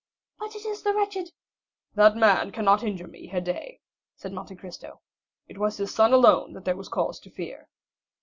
"But 0.39 0.55
it 0.55 0.65
is 0.65 0.81
the 0.81 0.95
wretched——" 0.95 1.31
"That 1.93 2.15
man 2.17 2.51
cannot 2.51 2.81
injure 2.81 3.05
me, 3.07 3.29
Haydée," 3.29 3.81
said 4.15 4.33
Monte 4.33 4.55
Cristo; 4.55 4.99
"it 5.47 5.59
was 5.59 5.77
his 5.77 5.93
son 5.93 6.11
alone 6.11 6.53
that 6.53 6.65
there 6.65 6.75
was 6.75 6.89
cause 6.89 7.19
to 7.19 7.29
fear." 7.29 7.69